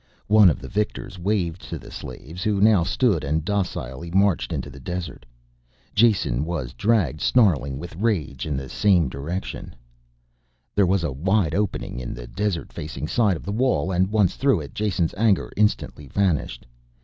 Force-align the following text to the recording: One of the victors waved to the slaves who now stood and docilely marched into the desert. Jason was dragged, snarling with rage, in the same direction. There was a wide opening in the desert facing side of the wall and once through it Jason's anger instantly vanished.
One 0.29 0.49
of 0.49 0.57
the 0.57 0.67
victors 0.67 1.19
waved 1.19 1.61
to 1.69 1.77
the 1.77 1.91
slaves 1.91 2.41
who 2.41 2.59
now 2.59 2.83
stood 2.83 3.23
and 3.23 3.45
docilely 3.45 4.09
marched 4.09 4.51
into 4.51 4.71
the 4.71 4.79
desert. 4.79 5.27
Jason 5.93 6.43
was 6.43 6.73
dragged, 6.73 7.21
snarling 7.21 7.77
with 7.77 7.95
rage, 7.97 8.47
in 8.47 8.57
the 8.57 8.67
same 8.67 9.09
direction. 9.09 9.75
There 10.73 10.87
was 10.87 11.03
a 11.03 11.11
wide 11.11 11.53
opening 11.53 11.99
in 11.99 12.15
the 12.15 12.25
desert 12.25 12.73
facing 12.73 13.07
side 13.07 13.37
of 13.37 13.45
the 13.45 13.51
wall 13.51 13.91
and 13.91 14.09
once 14.09 14.37
through 14.37 14.61
it 14.61 14.73
Jason's 14.73 15.13
anger 15.19 15.51
instantly 15.55 16.07
vanished. 16.07 16.65